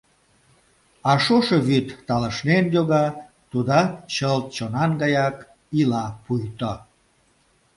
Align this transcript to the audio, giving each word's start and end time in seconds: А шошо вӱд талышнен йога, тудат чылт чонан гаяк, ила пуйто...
А 1.09 1.11
шошо 1.23 1.57
вӱд 1.67 1.87
талышнен 2.07 2.65
йога, 2.75 3.05
тудат 3.51 3.89
чылт 4.13 4.45
чонан 4.55 4.91
гаяк, 5.01 5.35
ила 5.79 6.05
пуйто... 6.23 6.73